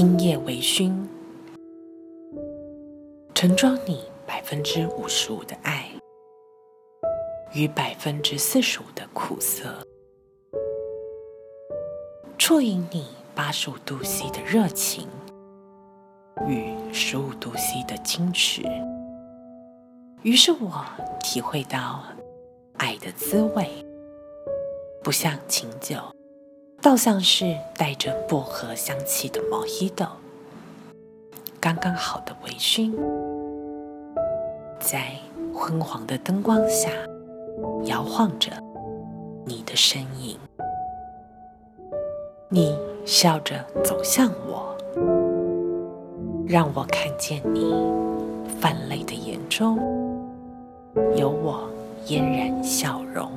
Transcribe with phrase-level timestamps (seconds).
[0.00, 0.90] 今夜微醺，
[3.34, 5.90] 盛装你百分之五十五的爱
[7.52, 9.86] 与百分之四十五的苦涩，
[12.38, 15.06] 啜饮你八十五度 C 的热情
[16.48, 18.62] 与十五度 C 的矜持。
[20.22, 20.82] 于是我
[21.22, 22.04] 体会到
[22.78, 23.68] 爱的滋味，
[25.02, 25.98] 不像琴酒，
[26.82, 30.06] 倒像是带着薄荷香气的毛衣豆，
[31.60, 32.90] 刚刚好的微醺，
[34.80, 35.12] 在
[35.54, 36.88] 昏黄的灯光下
[37.84, 38.50] 摇晃着
[39.44, 40.38] 你的身影。
[42.48, 44.74] 你笑着走向我，
[46.48, 47.74] 让我看见你
[48.58, 49.78] 泛泪的眼中。
[51.14, 51.70] 有我
[52.06, 53.30] 嫣然笑容。